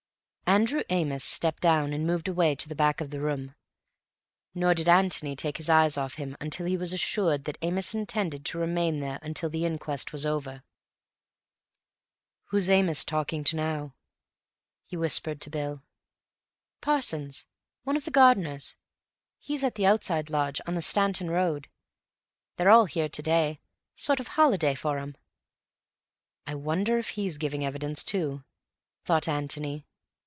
[0.53, 3.55] Andrew Amos stepped down and moved away to the back of the room,
[4.53, 8.43] nor did Antony take his eyes off him until he was assured that Amos intended
[8.47, 10.61] to remain there until the inquest was over.
[12.47, 13.95] "Who's Amos talking to now?"
[14.85, 15.83] he whispered to Bill.
[16.81, 17.45] "Parsons.
[17.85, 18.75] One of the gardeners.
[19.39, 21.69] He's at the outside lodge on the Stanton road.
[22.57, 23.61] They're all here to day.
[23.95, 25.15] Sort of holiday for 'em."
[26.45, 28.43] "I wonder if he's giving evidence too,"
[29.05, 29.85] thought Antony.